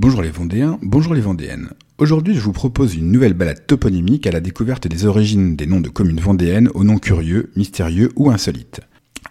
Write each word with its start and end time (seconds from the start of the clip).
Bonjour 0.00 0.22
les 0.22 0.30
Vendéens, 0.30 0.78
bonjour 0.80 1.12
les 1.12 1.20
Vendéennes. 1.20 1.70
Aujourd'hui, 1.98 2.32
je 2.32 2.40
vous 2.40 2.52
propose 2.52 2.94
une 2.94 3.10
nouvelle 3.10 3.34
balade 3.34 3.66
toponymique 3.66 4.28
à 4.28 4.30
la 4.30 4.38
découverte 4.38 4.86
des 4.86 5.06
origines 5.06 5.56
des 5.56 5.66
noms 5.66 5.80
de 5.80 5.88
communes 5.88 6.20
vendéennes 6.20 6.68
aux 6.74 6.84
noms 6.84 7.00
curieux, 7.00 7.50
mystérieux 7.56 8.12
ou 8.14 8.30
insolites. 8.30 8.80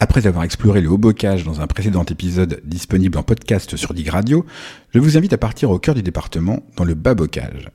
Après 0.00 0.26
avoir 0.26 0.42
exploré 0.42 0.80
le 0.80 0.90
Haut-Bocage 0.90 1.44
dans 1.44 1.60
un 1.60 1.68
précédent 1.68 2.04
épisode 2.04 2.60
disponible 2.64 3.16
en 3.16 3.22
podcast 3.22 3.76
sur 3.76 3.94
Dig 3.94 4.08
Radio, 4.08 4.44
je 4.92 4.98
vous 4.98 5.16
invite 5.16 5.34
à 5.34 5.38
partir 5.38 5.70
au 5.70 5.78
cœur 5.78 5.94
du 5.94 6.02
département, 6.02 6.64
dans 6.76 6.84
le 6.84 6.94
Bas-Bocage. 6.94 7.70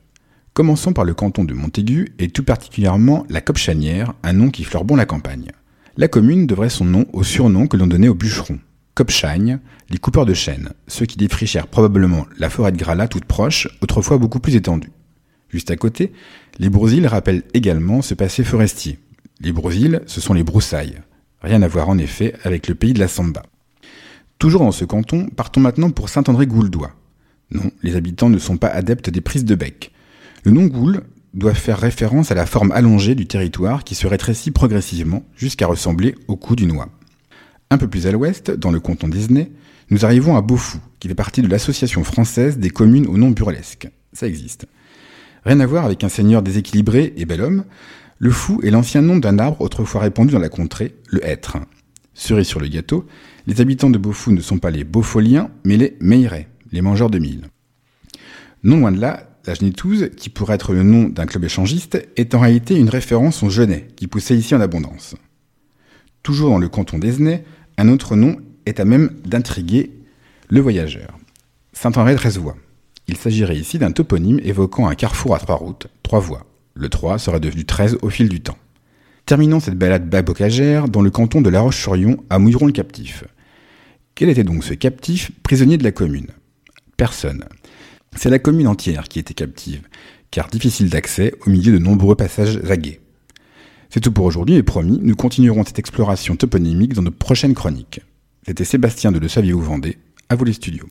Commençons 0.52 0.92
par 0.92 1.06
le 1.06 1.14
canton 1.14 1.44
de 1.44 1.54
Montaigu 1.54 2.12
et 2.18 2.28
tout 2.28 2.44
particulièrement 2.44 3.24
la 3.30 3.40
Copchanière, 3.40 4.12
un 4.22 4.34
nom 4.34 4.50
qui 4.50 4.64
fleure 4.64 4.84
bon 4.84 4.96
la 4.96 5.06
campagne. 5.06 5.50
La 5.96 6.08
commune 6.08 6.46
devrait 6.46 6.68
son 6.68 6.84
nom 6.84 7.06
au 7.14 7.22
surnom 7.22 7.68
que 7.68 7.78
l'on 7.78 7.86
donnait 7.86 8.08
aux 8.08 8.14
bûcherons, 8.14 8.58
Copchagne, 8.94 9.58
les 9.88 9.98
coupeurs 9.98 10.26
de 10.26 10.34
chêne, 10.34 10.70
ceux 10.86 11.06
qui 11.06 11.16
défrichèrent 11.16 11.66
probablement 11.66 12.26
la 12.38 12.50
forêt 12.50 12.72
de 12.72 12.76
Gralat 12.76 13.08
toute 13.08 13.24
proche, 13.24 13.66
autrefois 13.80 14.18
beaucoup 14.18 14.38
plus 14.38 14.54
étendue. 14.54 14.92
Juste 15.48 15.70
à 15.70 15.76
côté, 15.76 16.12
les 16.58 16.68
Brousilles 16.68 17.06
rappellent 17.06 17.44
également 17.54 18.02
ce 18.02 18.14
passé 18.14 18.44
forestier. 18.44 18.98
Les 19.40 19.52
Brousilles, 19.52 20.00
ce 20.06 20.20
sont 20.20 20.34
les 20.34 20.44
broussailles. 20.44 21.00
Rien 21.40 21.62
à 21.62 21.68
voir 21.68 21.88
en 21.88 21.98
effet 21.98 22.34
avec 22.44 22.68
le 22.68 22.74
pays 22.74 22.92
de 22.92 23.00
la 23.00 23.08
Samba. 23.08 23.42
Toujours 24.38 24.62
dans 24.62 24.72
ce 24.72 24.84
canton, 24.84 25.28
partons 25.28 25.60
maintenant 25.60 25.90
pour 25.90 26.08
Saint-André-Gouldois. 26.08 26.92
Non, 27.50 27.70
les 27.82 27.96
habitants 27.96 28.30
ne 28.30 28.38
sont 28.38 28.56
pas 28.56 28.68
adeptes 28.68 29.10
des 29.10 29.20
prises 29.20 29.44
de 29.44 29.54
bec. 29.54 29.92
Le 30.44 30.52
nom 30.52 30.66
Goul 30.66 31.02
doit 31.34 31.54
faire 31.54 31.78
référence 31.78 32.30
à 32.30 32.34
la 32.34 32.46
forme 32.46 32.72
allongée 32.72 33.14
du 33.14 33.26
territoire 33.26 33.84
qui 33.84 33.94
se 33.94 34.06
rétrécit 34.06 34.50
progressivement 34.50 35.22
jusqu'à 35.36 35.66
ressembler 35.66 36.14
au 36.28 36.36
cou 36.36 36.56
du 36.56 36.66
noix. 36.66 36.88
Un 37.72 37.78
peu 37.78 37.88
plus 37.88 38.06
à 38.06 38.12
l'ouest, 38.12 38.50
dans 38.50 38.70
le 38.70 38.80
canton 38.80 39.08
d'Isnay, 39.08 39.50
nous 39.88 40.04
arrivons 40.04 40.36
à 40.36 40.42
Beaufou, 40.42 40.76
qui 41.00 41.08
fait 41.08 41.14
partie 41.14 41.40
de 41.40 41.48
l'association 41.48 42.04
française 42.04 42.58
des 42.58 42.68
communes 42.68 43.06
au 43.06 43.16
nom 43.16 43.30
burlesque. 43.30 43.88
Ça 44.12 44.26
existe. 44.26 44.66
Rien 45.46 45.58
à 45.58 45.64
voir 45.64 45.86
avec 45.86 46.04
un 46.04 46.10
seigneur 46.10 46.42
déséquilibré 46.42 47.14
et 47.16 47.24
bel 47.24 47.40
homme, 47.40 47.64
le 48.18 48.30
fou 48.30 48.60
est 48.62 48.70
l'ancien 48.70 49.00
nom 49.00 49.16
d'un 49.16 49.38
arbre 49.38 49.62
autrefois 49.62 50.02
répandu 50.02 50.34
dans 50.34 50.38
la 50.38 50.50
contrée, 50.50 50.96
le 51.06 51.24
hêtre. 51.24 51.56
Cerise 52.12 52.46
sur 52.46 52.60
le 52.60 52.68
gâteau, 52.68 53.06
les 53.46 53.62
habitants 53.62 53.88
de 53.88 53.96
Beaufou 53.96 54.32
ne 54.32 54.42
sont 54.42 54.58
pas 54.58 54.70
les 54.70 54.84
Beaufoliens, 54.84 55.48
mais 55.64 55.78
les 55.78 55.96
Meillerais, 55.98 56.48
les 56.72 56.82
mangeurs 56.82 57.08
de 57.08 57.18
mille. 57.18 57.48
Non 58.64 58.80
loin 58.80 58.92
de 58.92 59.00
là, 59.00 59.30
la 59.46 59.54
Genitouze, 59.54 60.10
qui 60.18 60.28
pourrait 60.28 60.56
être 60.56 60.74
le 60.74 60.82
nom 60.82 61.04
d'un 61.04 61.24
club 61.24 61.44
échangiste, 61.44 62.06
est 62.16 62.34
en 62.34 62.40
réalité 62.40 62.76
une 62.76 62.90
référence 62.90 63.42
au 63.42 63.48
genêt, 63.48 63.88
qui 63.96 64.08
poussait 64.08 64.36
ici 64.36 64.54
en 64.54 64.60
abondance. 64.60 65.16
Toujours 66.22 66.50
dans 66.50 66.58
le 66.58 66.68
canton 66.68 66.98
d'Esnay, 66.98 67.44
un 67.82 67.88
autre 67.88 68.14
nom 68.14 68.36
est 68.64 68.78
à 68.78 68.84
même 68.84 69.10
d'intriguer 69.24 69.90
le 70.48 70.60
voyageur. 70.60 71.18
Saint-Henri-de-Résevoix. 71.72 72.56
Il 73.08 73.16
s'agirait 73.16 73.56
ici 73.56 73.76
d'un 73.76 73.90
toponyme 73.90 74.38
évoquant 74.44 74.86
un 74.86 74.94
carrefour 74.94 75.34
à 75.34 75.40
trois 75.40 75.56
routes, 75.56 75.88
trois 76.04 76.20
voies. 76.20 76.46
Le 76.74 76.88
3 76.88 77.18
serait 77.18 77.40
devenu 77.40 77.64
13 77.64 77.98
au 78.02 78.08
fil 78.08 78.28
du 78.28 78.40
temps. 78.40 78.56
Terminons 79.26 79.58
cette 79.58 79.76
balade 79.76 80.08
babocagère 80.08 80.88
dans 80.88 81.02
le 81.02 81.10
canton 81.10 81.40
de 81.40 81.50
La 81.50 81.60
Roche-sur-Yon 81.60 82.18
à 82.30 82.38
Mouilleron-le-Captif. 82.38 83.24
Quel 84.14 84.28
était 84.28 84.44
donc 84.44 84.62
ce 84.62 84.74
captif 84.74 85.32
prisonnier 85.42 85.76
de 85.76 85.84
la 85.84 85.90
commune? 85.90 86.28
Personne. 86.96 87.44
C'est 88.14 88.30
la 88.30 88.38
commune 88.38 88.68
entière 88.68 89.08
qui 89.08 89.18
était 89.18 89.34
captive, 89.34 89.82
car 90.30 90.46
difficile 90.46 90.88
d'accès 90.88 91.34
au 91.44 91.50
milieu 91.50 91.72
de 91.72 91.78
nombreux 91.78 92.14
passages 92.14 92.60
zagués. 92.62 93.01
C'est 93.92 94.00
tout 94.00 94.10
pour 94.10 94.24
aujourd'hui 94.24 94.54
et 94.54 94.62
promis, 94.62 94.98
nous 95.02 95.14
continuerons 95.14 95.66
cette 95.66 95.78
exploration 95.78 96.34
toponymique 96.34 96.94
dans 96.94 97.02
nos 97.02 97.10
prochaines 97.10 97.52
chroniques. 97.52 98.00
C'était 98.46 98.64
Sébastien 98.64 99.12
de 99.12 99.18
Le 99.18 99.28
Saviez-vous 99.28 99.60
Vendée, 99.60 99.98
à 100.30 100.34
vous 100.34 100.44
les 100.44 100.54
studios. 100.54 100.86